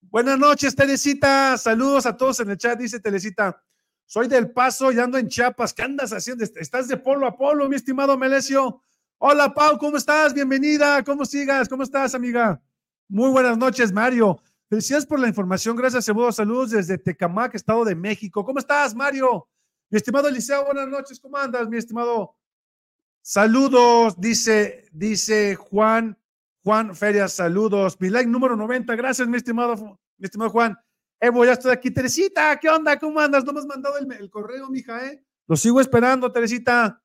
Buenas 0.00 0.38
noches, 0.38 0.74
Telecita. 0.76 1.58
Saludos 1.58 2.06
a 2.06 2.16
todos 2.16 2.38
en 2.40 2.50
el 2.50 2.56
chat, 2.56 2.78
dice 2.78 3.00
Telecita. 3.00 3.62
Soy 4.10 4.26
del 4.26 4.50
Paso 4.50 4.90
y 4.90 4.98
ando 4.98 5.18
en 5.18 5.28
Chiapas. 5.28 5.72
¿Qué 5.72 5.82
andas 5.82 6.12
haciendo? 6.12 6.42
¿Estás 6.42 6.88
de 6.88 6.96
polo 6.96 7.28
a 7.28 7.36
polo, 7.36 7.68
mi 7.68 7.76
estimado 7.76 8.18
Melesio? 8.18 8.82
Hola, 9.18 9.54
Pau, 9.54 9.78
¿cómo 9.78 9.98
estás? 9.98 10.34
Bienvenida. 10.34 11.04
¿Cómo 11.04 11.24
sigas? 11.24 11.68
¿Cómo 11.68 11.84
estás, 11.84 12.12
amiga? 12.16 12.60
Muy 13.06 13.30
buenas 13.30 13.56
noches, 13.56 13.92
Mario. 13.92 14.42
Felicidades 14.68 15.06
por 15.06 15.20
la 15.20 15.28
información. 15.28 15.76
Gracias, 15.76 16.06
Cebudo. 16.06 16.32
Saludos 16.32 16.70
desde 16.70 16.98
Tecamac, 16.98 17.54
Estado 17.54 17.84
de 17.84 17.94
México. 17.94 18.44
¿Cómo 18.44 18.58
estás, 18.58 18.96
Mario? 18.96 19.46
Mi 19.88 19.98
estimado 19.98 20.26
Eliseo, 20.26 20.64
buenas 20.64 20.88
noches. 20.88 21.20
¿Cómo 21.20 21.36
andas, 21.36 21.68
mi 21.68 21.76
estimado? 21.76 22.34
Saludos, 23.22 24.20
dice, 24.20 24.88
dice 24.90 25.54
Juan, 25.54 26.18
Juan 26.64 26.96
Ferias, 26.96 27.34
saludos. 27.34 27.96
Mi 28.00 28.10
número 28.26 28.56
90. 28.56 28.92
Gracias, 28.96 29.28
mi 29.28 29.36
estimado, 29.36 30.00
mi 30.18 30.24
estimado 30.24 30.50
Juan. 30.50 30.76
Evo, 31.20 31.44
ya 31.44 31.52
estoy 31.52 31.72
aquí. 31.72 31.90
Teresita, 31.90 32.58
¿qué 32.58 32.68
onda? 32.70 32.98
¿Cómo 32.98 33.20
andas? 33.20 33.44
No 33.44 33.52
me 33.52 33.60
has 33.60 33.66
mandado 33.66 33.96
el, 33.98 34.30
correo, 34.30 34.70
mija, 34.70 35.06
¿eh? 35.06 35.22
Lo 35.46 35.54
sigo 35.54 35.80
esperando, 35.80 36.32
Teresita. 36.32 37.02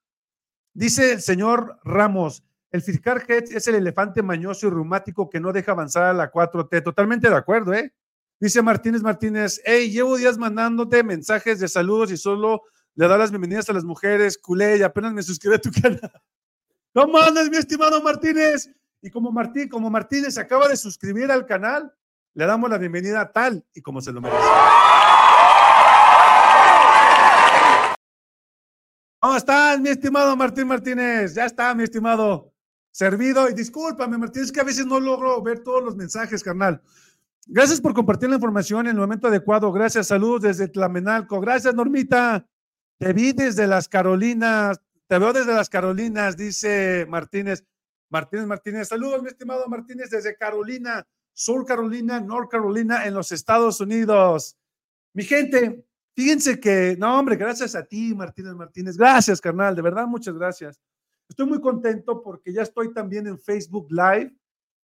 Dice 0.74 1.13
el 1.13 1.22
señor 1.22 1.79
Ramos, 1.84 2.43
el 2.72 2.81
fiscal 2.81 3.24
Head 3.27 3.51
es 3.51 3.67
el 3.67 3.75
elefante 3.75 4.22
mañoso 4.24 4.67
y 4.67 4.69
reumático 4.69 5.29
que 5.29 5.39
no 5.39 5.51
deja 5.51 5.74
avanzar 5.74 6.03
a 6.03 6.13
la 6.13 6.31
4T. 6.31 6.84
Totalmente 6.84 7.29
de 7.29 7.36
acuerdo, 7.36 7.74
¿eh? 7.74 7.93
Dice 8.39 8.62
Martínez 8.62 9.01
Martínez, 9.01 9.62
hey, 9.65 9.89
llevo 9.89 10.17
días 10.17 10.38
mandándote 10.38 11.03
mensajes 11.03 11.60
de 11.60 11.67
saludos 11.67 12.12
y 12.12 12.17
solo 12.17 12.63
le 12.95 13.07
da 13.07 13.17
las 13.17 13.31
bienvenidas 13.31 13.69
a 13.69 13.74
las 13.74 13.84
mujeres, 13.84 14.38
culé, 14.38 14.77
y 14.77 14.84
apenas 14.84 15.13
me 15.13 15.24
suscribí 15.24 15.55
a 15.55 15.60
tu 15.60 15.72
canal. 15.81 16.12
¿Cómo 16.93 17.17
andas, 17.17 17.50
mi 17.50 17.57
estimado 17.57 18.01
Martínez? 18.01 18.69
Y 19.01 19.10
como 19.10 19.31
Martín, 19.31 19.67
como 19.67 19.89
Martínez 19.89 20.38
acaba 20.38 20.67
de 20.67 20.77
suscribir 20.77 21.31
al 21.31 21.45
canal, 21.45 21.93
le 22.36 22.46
damos 22.46 22.70
la 22.70 22.77
bienvenida 22.77 23.32
tal 23.32 23.65
y 23.74 23.82
como 23.82 24.01
se 24.01 24.12
lo 24.12 24.22
merece. 24.22 24.44
¿Cómo 29.20 29.38
estás, 29.38 29.80
mi 29.80 29.89
estimado 29.89 30.36
Martín 30.36 30.68
Martínez? 30.68 31.34
Ya 31.34 31.46
está, 31.46 31.74
mi 31.74 31.84
estimado. 31.84 32.54
Servido. 32.92 33.50
Y 33.50 33.54
discúlpame, 33.54 34.18
Martín, 34.18 34.44
es 34.44 34.51
que 34.51 34.60
a 34.60 34.65
veces 34.65 34.86
no 34.86 35.00
logro 35.00 35.42
ver 35.42 35.60
todos 35.63 35.84
los 35.84 35.96
mensajes, 35.96 36.44
carnal. 36.44 36.82
Gracias 37.48 37.80
por 37.80 37.94
compartir 37.94 38.30
la 38.30 38.36
información 38.36 38.82
en 38.82 38.92
el 38.92 39.01
momento 39.01 39.27
adecuado. 39.27 39.72
Gracias, 39.72 40.08
saludos 40.08 40.42
desde 40.42 40.68
Tlamenalco. 40.68 41.39
Gracias, 41.39 41.74
Normita. 41.74 42.46
Te 43.00 43.13
vi 43.13 43.32
desde 43.32 43.65
las 43.65 43.88
Carolinas. 43.88 44.82
Te 45.08 45.20
veo 45.20 45.32
desde 45.32 45.54
las 45.54 45.70
Carolinas, 45.70 46.36
dice 46.36 47.06
Martínez. 47.08 47.63
Martínez 48.10 48.46
Martínez. 48.46 48.88
Saludos, 48.89 49.22
mi 49.22 49.30
estimado 49.30 49.68
Martínez, 49.68 50.10
desde 50.10 50.36
Carolina. 50.36 51.06
Sur 51.38 51.65
Carolina, 51.65 52.22
North 52.22 52.50
Carolina, 52.50 53.06
en 53.06 53.13
los 53.13 53.34
Estados 53.34 53.82
Unidos. 53.82 54.58
Mi 55.13 55.24
gente, 55.24 55.86
fíjense 56.15 56.62
que, 56.62 56.96
no, 56.98 57.20
hombre, 57.20 57.36
gracias 57.36 57.75
a 57.75 57.84
ti, 57.84 58.15
Martínez 58.15 58.56
Martínez. 58.56 58.98
Gracias, 58.98 59.42
carnal, 59.42 59.75
de 59.75 59.82
verdad, 59.82 60.08
muchas 60.08 60.34
gracias. 60.34 60.80
Estoy 61.27 61.46
muy 61.46 61.60
contento 61.60 62.24
porque 62.24 62.54
ya 62.54 62.62
estoy 62.62 62.94
también 62.94 63.27
en 63.27 63.38
Facebook 63.38 63.88
Live, 63.92 64.34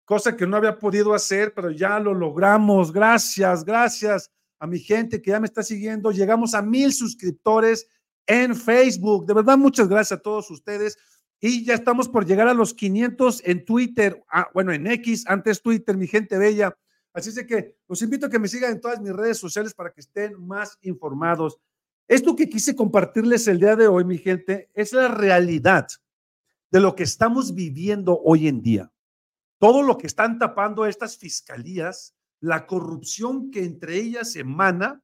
cosa 0.04 0.36
que 0.36 0.44
no 0.44 0.56
había 0.56 0.76
podido 0.76 1.14
hacer, 1.14 1.54
pero 1.54 1.70
ya 1.70 2.00
lo 2.00 2.14
logramos. 2.14 2.92
Gracias, 2.92 3.64
gracias 3.64 4.32
a 4.58 4.66
mi 4.66 4.80
gente 4.80 5.22
que 5.22 5.30
ya 5.30 5.38
me 5.38 5.46
está 5.46 5.62
siguiendo. 5.62 6.10
Llegamos 6.10 6.52
a 6.54 6.62
mil 6.62 6.92
suscriptores 6.92 7.86
en 8.26 8.56
Facebook. 8.56 9.24
De 9.24 9.34
verdad, 9.34 9.56
muchas 9.56 9.88
gracias 9.88 10.18
a 10.18 10.22
todos 10.22 10.50
ustedes. 10.50 10.98
Y 11.40 11.64
ya 11.64 11.74
estamos 11.74 12.08
por 12.08 12.26
llegar 12.26 12.48
a 12.48 12.54
los 12.54 12.74
500 12.74 13.42
en 13.46 13.64
Twitter, 13.64 14.22
ah, 14.30 14.50
bueno, 14.52 14.72
en 14.72 14.86
X, 14.86 15.24
antes 15.26 15.62
Twitter, 15.62 15.96
mi 15.96 16.06
gente 16.06 16.36
bella. 16.36 16.76
Así 17.14 17.30
es 17.30 17.46
que 17.46 17.76
los 17.88 18.02
invito 18.02 18.26
a 18.26 18.30
que 18.30 18.38
me 18.38 18.46
sigan 18.46 18.72
en 18.72 18.80
todas 18.80 19.00
mis 19.00 19.12
redes 19.12 19.38
sociales 19.38 19.72
para 19.72 19.90
que 19.90 20.02
estén 20.02 20.38
más 20.38 20.78
informados. 20.82 21.58
Esto 22.06 22.36
que 22.36 22.48
quise 22.48 22.76
compartirles 22.76 23.48
el 23.48 23.58
día 23.58 23.74
de 23.74 23.88
hoy, 23.88 24.04
mi 24.04 24.18
gente, 24.18 24.68
es 24.74 24.92
la 24.92 25.08
realidad 25.08 25.88
de 26.70 26.80
lo 26.80 26.94
que 26.94 27.04
estamos 27.04 27.54
viviendo 27.54 28.20
hoy 28.22 28.46
en 28.46 28.60
día. 28.60 28.92
Todo 29.58 29.82
lo 29.82 29.96
que 29.96 30.06
están 30.06 30.38
tapando 30.38 30.86
estas 30.86 31.16
fiscalías, 31.16 32.14
la 32.40 32.66
corrupción 32.66 33.50
que 33.50 33.64
entre 33.64 33.96
ellas 33.96 34.36
emana, 34.36 35.02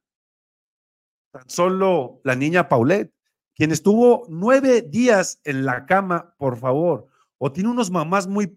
tan 1.31 1.49
solo 1.49 2.21
la 2.23 2.35
niña 2.35 2.69
Paulette, 2.69 3.13
quien 3.57 3.71
estuvo 3.71 4.25
nueve 4.29 4.83
días 4.83 5.41
en 5.43 5.65
la 5.65 5.85
cama, 5.87 6.35
por 6.37 6.57
favor, 6.57 7.07
o 7.39 7.51
tiene 7.51 7.69
unos 7.69 7.89
mamás 7.89 8.27
muy 8.27 8.47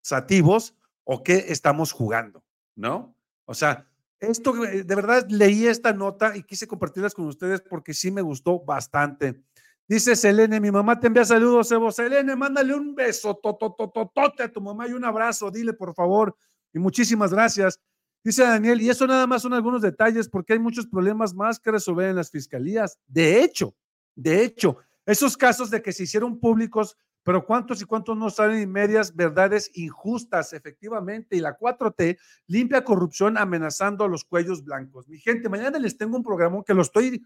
pensativos, 0.00 0.74
o 1.04 1.22
qué 1.22 1.46
estamos 1.48 1.92
jugando, 1.92 2.42
¿no? 2.74 3.14
O 3.44 3.54
sea, 3.54 3.86
esto 4.20 4.64
eh, 4.64 4.84
de 4.84 4.94
verdad 4.94 5.26
leí 5.30 5.66
esta 5.66 5.92
nota 5.92 6.36
y 6.36 6.42
quise 6.42 6.66
compartirlas 6.66 7.14
con 7.14 7.26
ustedes 7.26 7.62
porque 7.62 7.94
sí 7.94 8.10
me 8.10 8.20
gustó 8.20 8.60
bastante. 8.60 9.42
Dice 9.86 10.16
Selene, 10.16 10.60
mi 10.60 10.70
mamá 10.70 11.00
te 11.00 11.06
envía 11.06 11.24
saludos, 11.24 11.72
Evo. 11.72 11.90
Selene, 11.90 12.36
mándale 12.36 12.74
un 12.74 12.94
beso, 12.94 13.36
totototote 13.36 14.42
a 14.42 14.52
tu 14.52 14.60
mamá 14.60 14.86
y 14.86 14.92
un 14.92 15.04
abrazo, 15.04 15.50
dile 15.50 15.72
por 15.72 15.94
favor. 15.94 16.36
Y 16.74 16.78
muchísimas 16.78 17.32
gracias. 17.32 17.80
Dice 18.24 18.42
Daniel, 18.42 18.80
y 18.80 18.90
eso 18.90 19.06
nada 19.06 19.26
más 19.26 19.42
son 19.42 19.54
algunos 19.54 19.82
detalles 19.82 20.28
porque 20.28 20.54
hay 20.54 20.58
muchos 20.58 20.86
problemas 20.86 21.34
más 21.34 21.58
que 21.60 21.70
resolver 21.70 22.10
en 22.10 22.16
las 22.16 22.30
fiscalías. 22.30 22.98
De 23.06 23.42
hecho, 23.42 23.74
de 24.14 24.42
hecho, 24.42 24.78
esos 25.06 25.36
casos 25.36 25.70
de 25.70 25.80
que 25.80 25.92
se 25.92 26.02
hicieron 26.02 26.40
públicos, 26.40 26.96
pero 27.22 27.46
cuántos 27.46 27.80
y 27.80 27.84
cuántos 27.84 28.16
no 28.16 28.30
salen 28.30 28.58
en 28.58 28.72
medias 28.72 29.14
verdades 29.14 29.70
injustas, 29.74 30.52
efectivamente, 30.52 31.36
y 31.36 31.40
la 31.40 31.56
4T 31.56 32.18
limpia 32.48 32.82
corrupción 32.82 33.38
amenazando 33.38 34.04
a 34.04 34.08
los 34.08 34.24
cuellos 34.24 34.64
blancos. 34.64 35.08
Mi 35.08 35.18
gente, 35.18 35.48
mañana 35.48 35.78
les 35.78 35.96
tengo 35.96 36.16
un 36.16 36.24
programa 36.24 36.62
que 36.64 36.74
lo 36.74 36.82
estoy 36.82 37.22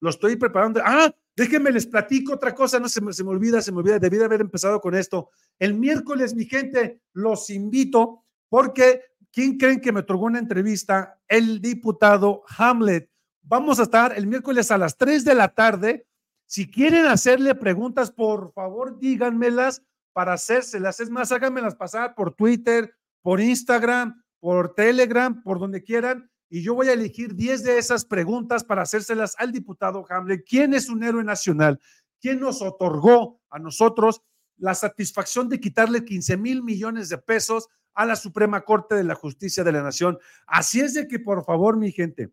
lo 0.00 0.10
estoy 0.10 0.36
preparando. 0.36 0.80
Ah, 0.84 1.12
déjenme 1.36 1.70
les 1.70 1.86
platico 1.86 2.34
otra 2.34 2.54
cosa, 2.54 2.78
no 2.78 2.88
se 2.88 3.00
me, 3.00 3.12
se 3.12 3.24
me 3.24 3.30
olvida, 3.30 3.60
se 3.60 3.72
me 3.72 3.78
olvida, 3.78 3.98
debí 3.98 4.16
de 4.16 4.24
haber 4.24 4.40
empezado 4.40 4.80
con 4.80 4.94
esto. 4.94 5.30
El 5.58 5.74
miércoles, 5.74 6.34
mi 6.34 6.44
gente, 6.44 7.00
los 7.12 7.50
invito 7.50 8.24
porque 8.48 9.02
¿quién 9.32 9.56
creen 9.58 9.80
que 9.80 9.92
me 9.92 10.00
otorgó 10.00 10.26
una 10.26 10.38
entrevista? 10.38 11.20
El 11.28 11.60
diputado 11.60 12.42
Hamlet. 12.56 13.10
Vamos 13.42 13.80
a 13.80 13.84
estar 13.84 14.16
el 14.16 14.26
miércoles 14.26 14.70
a 14.70 14.78
las 14.78 14.96
3 14.96 15.24
de 15.24 15.34
la 15.34 15.48
tarde. 15.48 16.06
Si 16.46 16.70
quieren 16.70 17.06
hacerle 17.06 17.54
preguntas, 17.54 18.10
por 18.10 18.52
favor, 18.52 18.98
díganmelas 18.98 19.82
para 20.12 20.34
hacérselas. 20.34 21.00
Es 21.00 21.10
más, 21.10 21.32
háganmelas 21.32 21.74
pasar 21.74 22.14
por 22.14 22.34
Twitter, 22.34 22.94
por 23.22 23.40
Instagram, 23.40 24.22
por 24.40 24.74
Telegram, 24.74 25.42
por 25.42 25.58
donde 25.58 25.82
quieran 25.82 26.30
y 26.50 26.62
yo 26.62 26.74
voy 26.74 26.88
a 26.88 26.94
elegir 26.94 27.34
10 27.34 27.62
de 27.62 27.78
esas 27.78 28.04
preguntas 28.04 28.64
para 28.64 28.82
hacérselas 28.82 29.34
al 29.38 29.52
diputado 29.52 30.04
Hamlet. 30.08 30.44
¿Quién 30.48 30.72
es 30.72 30.88
un 30.88 31.02
héroe 31.02 31.22
nacional? 31.22 31.78
¿Quién 32.20 32.40
nos 32.40 32.62
otorgó 32.62 33.40
a 33.50 33.58
nosotros 33.58 34.22
la 34.56 34.74
satisfacción 34.74 35.48
de 35.48 35.60
quitarle 35.60 36.04
15 36.04 36.36
mil 36.36 36.62
millones 36.62 37.10
de 37.10 37.18
pesos 37.18 37.68
a 37.98 38.06
la 38.06 38.16
Suprema 38.16 38.62
Corte 38.62 38.94
de 38.94 39.04
la 39.04 39.14
Justicia 39.14 39.64
de 39.64 39.72
la 39.72 39.82
Nación? 39.82 40.18
Así 40.46 40.80
es 40.80 40.94
de 40.94 41.06
que, 41.08 41.18
por 41.18 41.44
favor, 41.44 41.76
mi 41.76 41.92
gente, 41.92 42.30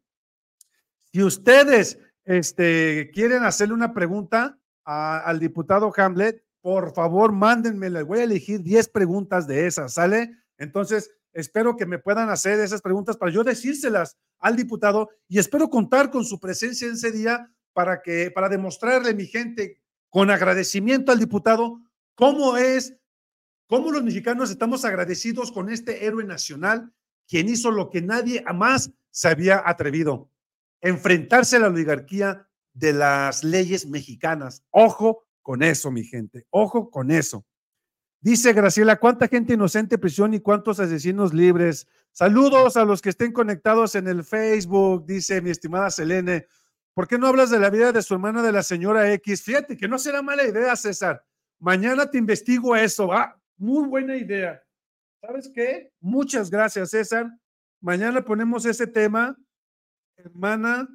si 1.11 1.23
ustedes 1.23 1.99
este, 2.23 3.11
quieren 3.13 3.43
hacerle 3.43 3.73
una 3.73 3.93
pregunta 3.93 4.57
al 4.83 5.39
diputado 5.39 5.91
Hamlet, 5.95 6.43
por 6.61 6.93
favor, 6.93 7.31
mándenme. 7.31 8.03
Voy 8.03 8.19
a 8.19 8.23
elegir 8.23 8.61
10 8.61 8.89
preguntas 8.89 9.47
de 9.47 9.67
esas, 9.67 9.93
¿sale? 9.93 10.31
Entonces, 10.57 11.11
Espero 11.35 11.75
que 11.75 11.85
me 11.85 11.99
puedan 11.99 12.29
hacer 12.29 12.61
esas 12.61 12.81
preguntas 12.81 13.17
para 13.17 13.29
yo 13.29 13.43
decírselas 13.43 14.17
al 14.39 14.55
diputado 14.55 15.09
y 15.27 15.37
espero 15.37 15.69
contar 15.69 16.09
con 16.09 16.23
su 16.23 16.39
presencia 16.39 16.87
ese 16.87 17.11
día 17.11 17.51
para 17.73 18.01
que 18.01 18.31
para 18.31 18.47
demostrarle 18.47 19.13
mi 19.13 19.25
gente 19.25 19.81
con 20.09 20.31
agradecimiento 20.31 21.11
al 21.11 21.19
diputado 21.19 21.81
cómo 22.15 22.55
es 22.55 22.95
cómo 23.67 23.91
los 23.91 24.03
mexicanos 24.03 24.51
estamos 24.51 24.85
agradecidos 24.85 25.51
con 25.51 25.69
este 25.69 26.05
héroe 26.05 26.23
nacional 26.23 26.93
quien 27.27 27.49
hizo 27.49 27.71
lo 27.71 27.89
que 27.89 28.01
nadie 28.01 28.43
jamás 28.43 28.91
se 29.09 29.27
había 29.27 29.63
atrevido, 29.65 30.29
enfrentarse 30.81 31.55
a 31.55 31.59
la 31.59 31.67
oligarquía 31.67 32.47
de 32.73 32.93
las 32.93 33.43
leyes 33.43 33.87
mexicanas. 33.87 34.63
Ojo 34.69 35.25
con 35.41 35.63
eso, 35.63 35.91
mi 35.91 36.03
gente, 36.03 36.45
ojo 36.49 36.89
con 36.89 37.11
eso. 37.11 37.45
Dice 38.19 38.53
Graciela, 38.53 38.99
¿cuánta 38.99 39.27
gente 39.27 39.53
inocente 39.53 39.95
en 39.95 40.01
prisión 40.01 40.33
y 40.33 40.39
cuántos 40.39 40.79
asesinos 40.79 41.33
libres? 41.33 41.87
Saludos 42.11 42.75
a 42.77 42.85
los 42.85 43.01
que 43.01 43.09
estén 43.09 43.31
conectados 43.31 43.93
en 43.95 44.07
el 44.07 44.23
Facebook, 44.23 45.05
dice 45.05 45.41
mi 45.41 45.51
estimada 45.51 45.91
Selene. 45.91 46.47
¿Por 46.93 47.07
qué 47.07 47.17
no 47.17 47.27
hablas 47.27 47.49
de 47.49 47.59
la 47.59 47.69
vida 47.69 47.91
de 47.91 48.01
su 48.01 48.13
hermana 48.13 48.41
de 48.41 48.51
la 48.51 48.63
señora 48.63 49.11
X? 49.13 49.43
Fíjate 49.43 49.77
que 49.77 49.87
no 49.87 49.99
será 49.99 50.21
mala 50.21 50.43
idea, 50.43 50.75
César. 50.75 51.23
Mañana 51.59 52.09
te 52.09 52.17
investigo 52.17 52.75
eso. 52.75 53.11
Ah, 53.13 53.39
muy 53.57 53.87
buena 53.87 54.15
idea. 54.15 54.61
¿Sabes 55.21 55.49
qué? 55.53 55.91
Muchas 55.99 56.49
gracias, 56.49 56.91
César. 56.91 57.31
Mañana 57.81 58.23
ponemos 58.23 58.65
ese 58.65 58.87
tema. 58.87 59.37
Hermana 60.17 60.87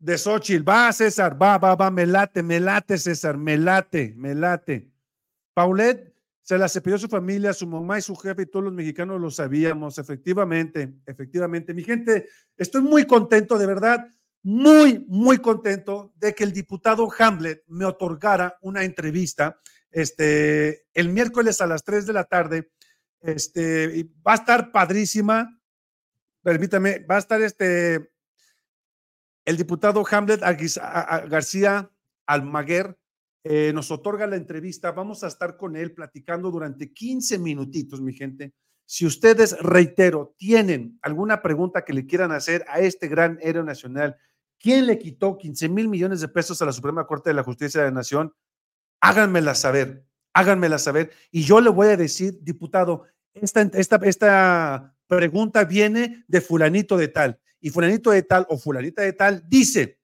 de 0.00 0.16
Xochitl. 0.16 0.66
Va, 0.66 0.92
César, 0.92 1.40
va, 1.40 1.58
va, 1.58 1.74
va, 1.74 1.90
me 1.90 2.06
late, 2.06 2.42
me 2.42 2.58
late, 2.58 2.98
César, 2.98 3.36
me 3.36 3.56
late, 3.56 4.14
me 4.16 4.34
late. 4.34 4.90
Paulette 5.54 6.14
se 6.42 6.58
la 6.58 6.68
cepilló 6.68 6.98
su 6.98 7.08
familia, 7.08 7.52
su 7.52 7.66
mamá 7.66 7.98
y 7.98 8.02
su 8.02 8.16
jefe 8.16 8.42
y 8.42 8.46
todos 8.46 8.64
los 8.64 8.72
mexicanos 8.72 9.20
lo 9.20 9.30
sabíamos, 9.30 9.98
efectivamente, 9.98 10.94
efectivamente. 11.06 11.74
Mi 11.74 11.84
gente, 11.84 12.28
estoy 12.56 12.82
muy 12.82 13.04
contento, 13.04 13.58
de 13.58 13.66
verdad, 13.66 14.08
muy, 14.42 15.04
muy 15.06 15.38
contento 15.38 16.12
de 16.16 16.34
que 16.34 16.44
el 16.44 16.52
diputado 16.52 17.08
Hamlet 17.18 17.62
me 17.68 17.84
otorgara 17.84 18.56
una 18.62 18.82
entrevista 18.84 19.60
este, 19.90 20.86
el 20.94 21.08
miércoles 21.08 21.60
a 21.60 21.66
las 21.66 21.84
3 21.84 22.06
de 22.06 22.12
la 22.12 22.24
tarde. 22.24 22.70
Este, 23.20 24.08
va 24.26 24.32
a 24.32 24.36
estar 24.36 24.72
padrísima. 24.72 25.60
Permítame, 26.42 27.00
va 27.00 27.16
a 27.16 27.18
estar 27.18 27.42
este, 27.42 28.10
el 29.44 29.56
diputado 29.56 30.04
Hamlet 30.08 30.40
García 30.40 31.90
Almaguer, 32.26 32.96
eh, 33.42 33.72
nos 33.72 33.90
otorga 33.90 34.26
la 34.26 34.36
entrevista. 34.36 34.92
Vamos 34.92 35.24
a 35.24 35.28
estar 35.28 35.56
con 35.56 35.76
él 35.76 35.92
platicando 35.92 36.50
durante 36.50 36.92
15 36.92 37.38
minutitos, 37.38 38.00
mi 38.00 38.12
gente. 38.12 38.52
Si 38.84 39.06
ustedes, 39.06 39.58
reitero, 39.60 40.34
tienen 40.36 40.98
alguna 41.02 41.42
pregunta 41.42 41.84
que 41.84 41.92
le 41.92 42.06
quieran 42.06 42.32
hacer 42.32 42.64
a 42.68 42.80
este 42.80 43.08
gran 43.08 43.38
héroe 43.40 43.64
nacional, 43.64 44.16
¿quién 44.58 44.86
le 44.86 44.98
quitó 44.98 45.38
15 45.38 45.68
mil 45.68 45.88
millones 45.88 46.20
de 46.20 46.28
pesos 46.28 46.60
a 46.60 46.66
la 46.66 46.72
Suprema 46.72 47.06
Corte 47.06 47.30
de 47.30 47.34
la 47.34 47.42
Justicia 47.42 47.80
de 47.80 47.86
la 47.86 47.94
Nación? 47.94 48.32
Háganmela 49.00 49.54
saber, 49.54 50.04
háganmela 50.32 50.78
saber. 50.78 51.10
Y 51.30 51.42
yo 51.42 51.60
le 51.60 51.70
voy 51.70 51.88
a 51.88 51.96
decir, 51.96 52.38
diputado, 52.42 53.04
esta, 53.34 53.62
esta, 53.74 53.96
esta 53.96 54.94
pregunta 55.06 55.64
viene 55.64 56.24
de 56.28 56.40
fulanito 56.40 56.96
de 56.96 57.08
tal. 57.08 57.40
Y 57.60 57.70
fulanito 57.70 58.10
de 58.10 58.22
tal 58.22 58.46
o 58.48 58.56
fulanita 58.56 59.02
de 59.02 59.12
tal 59.12 59.44
dice, 59.48 60.00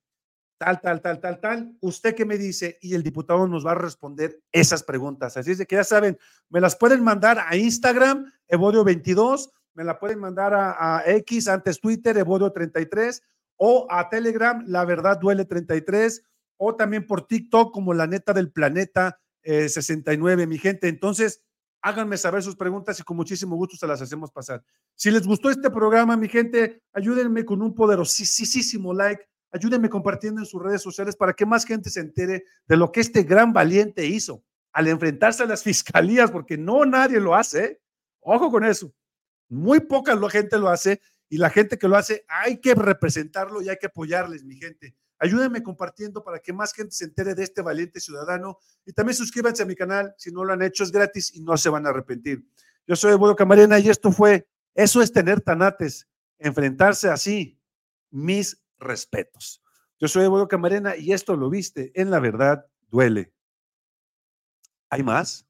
tal, 0.59 0.81
tal, 0.81 1.01
tal, 1.01 1.21
tal, 1.21 1.41
tal. 1.41 1.77
¿Usted 1.81 2.15
qué 2.15 2.25
me 2.25 2.39
dice? 2.39 2.79
Y 2.81 2.95
el 2.95 3.03
diputado 3.03 3.47
nos 3.47 3.67
va 3.67 3.73
a 3.73 3.77
responder 3.77 4.41
esas 4.53 4.83
preguntas. 4.83 5.37
Así 5.37 5.53
es 5.53 5.67
que 5.67 5.77
ya 5.77 5.85
saben, 5.85 6.19
me 6.49 6.61
las 6.61 6.77
pueden 6.77 7.03
mandar 7.03 7.39
a 7.47 7.57
Instagram, 7.57 8.33
Evodio22, 8.49 9.51
me 9.75 9.85
la 9.85 9.99
pueden 9.99 10.19
mandar 10.19 10.55
a, 10.55 11.03
X, 11.07 11.49
antes 11.49 11.81
Twitter, 11.81 12.17
Evodio33, 12.17 13.23
o 13.57 13.87
a 13.91 14.09
Telegram, 14.09 14.65
La 14.67 14.85
Verdad 14.85 15.19
Duele 15.19 15.45
33, 15.45 16.23
o 16.57 16.77
también 16.77 17.07
por 17.07 17.27
TikTok 17.27 17.73
como 17.73 17.95
La 17.95 18.07
Neta 18.07 18.33
del 18.33 18.51
Planeta 18.51 19.21
69, 19.43 20.43
eh, 20.43 20.47
mi 20.47 20.59
gente. 20.59 20.89
Entonces, 20.89 21.43
háganme 21.81 22.17
saber 22.17 22.43
sus 22.43 22.57
preguntas 22.57 22.99
y 22.99 23.03
con 23.03 23.17
muchísimo 23.17 23.57
gusto 23.57 23.77
se 23.77 23.87
las 23.87 24.03
hacemos 24.03 24.33
pasar. 24.33 24.65
Si 24.95 25.11
les 25.11 25.27
gustó 25.27 25.51
este 25.51 25.71
programa, 25.71 26.17
mi 26.17 26.29
gente, 26.29 26.83
ayúdenme 26.93 27.45
con 27.45 27.63
un 27.63 27.75
poderosísimo 27.75 28.93
like 28.93 29.27
Ayúdenme 29.57 29.89
compartiendo 29.89 30.41
en 30.41 30.47
sus 30.47 30.63
redes 30.63 30.83
sociales 30.83 31.17
para 31.17 31.33
que 31.33 31.47
más 31.47 31.65
gente 31.65 31.89
se 31.89 32.01
entere 32.01 32.45
de 32.67 32.77
lo 32.77 32.93
que 32.93 33.01
este 33.01 33.23
gran 33.23 33.53
valiente 33.53 34.05
hizo 34.05 34.45
al 34.73 34.89
enfrentarse 34.89 35.43
a 35.43 35.47
las 35.47 35.63
fiscalías, 35.65 36.31
porque 36.31 36.59
no 36.59 36.85
nadie 36.85 37.21
lo 37.21 37.35
hace. 37.35 37.81
Ojo 38.21 38.51
con 38.51 38.65
eso. 38.65 38.93
Muy 39.49 39.81
poca 39.81 40.15
gente 40.29 40.59
lo 40.59 40.69
hace 40.69 41.01
y 41.29 41.39
la 41.39 41.51
gente 41.51 41.79
que 41.79 41.89
lo 41.89 41.97
hace 41.97 42.25
hay 42.29 42.61
que 42.61 42.75
representarlo 42.75 43.63
y 43.63 43.69
hay 43.69 43.77
que 43.81 43.87
apoyarles, 43.87 44.45
mi 44.45 44.57
gente. 44.57 44.95
Ayúdenme 45.19 45.63
compartiendo 45.63 46.23
para 46.23 46.39
que 46.41 46.53
más 46.53 46.73
gente 46.73 46.93
se 46.93 47.05
entere 47.05 47.35
de 47.35 47.43
este 47.43 47.63
valiente 47.63 48.01
ciudadano 48.01 48.59
y 48.85 48.93
también 48.93 49.17
suscríbanse 49.17 49.63
a 49.63 49.67
mi 49.67 49.75
canal 49.75 50.15
si 50.19 50.31
no 50.31 50.45
lo 50.45 50.53
han 50.53 50.63
hecho, 50.63 50.85
es 50.85 50.93
gratis 50.93 51.35
y 51.35 51.41
no 51.41 51.57
se 51.57 51.71
van 51.71 51.87
a 51.87 51.91
arrepentir. 51.91 52.45
Yo 52.87 52.97
soy 52.97 53.13
Evodo 53.13 53.35
Camarena 53.35 53.79
y 53.79 53.89
esto 53.89 54.13
fue, 54.13 54.47
eso 54.75 55.01
es 55.01 55.13
tener 55.13 55.41
tanates, 55.41 56.07
enfrentarse 56.39 57.09
así, 57.09 57.59
mis 58.11 58.63
respetos. 58.79 59.63
Yo 59.99 60.09
soy 60.09 60.25
Evoyo 60.25 60.47
Camarena 60.47 60.97
y 60.97 61.13
esto 61.13 61.37
lo 61.37 61.49
viste 61.49 61.93
en 61.95 62.11
la 62.11 62.21
verdad 62.21 62.67
duele. 62.89 63.33
¿Hay 64.91 65.03
más? 65.03 65.47